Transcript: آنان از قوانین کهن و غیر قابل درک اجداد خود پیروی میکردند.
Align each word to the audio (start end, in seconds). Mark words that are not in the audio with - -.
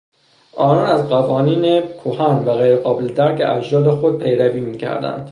آنان 0.57 0.85
از 0.89 1.09
قوانین 1.09 1.81
کهن 1.81 2.45
و 2.45 2.53
غیر 2.53 2.75
قابل 2.75 3.07
درک 3.07 3.41
اجداد 3.57 3.89
خود 3.99 4.23
پیروی 4.23 4.59
میکردند. 4.59 5.29